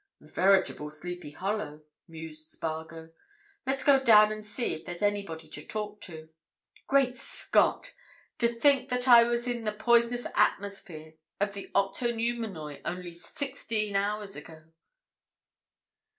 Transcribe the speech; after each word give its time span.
"A 0.19 0.25
veritable 0.27 0.89
Sleepy 0.89 1.29
Hollow," 1.29 1.83
mused 2.07 2.49
Spargo. 2.49 3.11
"Let's 3.67 3.83
go 3.83 3.99
down 3.99 4.31
and 4.31 4.43
see 4.43 4.73
if 4.73 4.83
there's 4.83 5.03
anybody 5.03 5.47
to 5.49 5.63
talk 5.63 6.01
to. 6.01 6.29
Great 6.87 7.15
Scott!—to 7.15 8.47
think 8.47 8.89
that 8.89 9.07
I 9.07 9.23
was 9.25 9.47
in 9.47 9.63
the 9.63 9.71
poisonous 9.71 10.25
atmosphere 10.33 11.17
of 11.39 11.53
the 11.53 11.69
Octoneumenoi 11.75 12.81
only 12.83 13.13
sixteen 13.13 13.95
hours 13.95 14.35
ago!" 14.35 14.71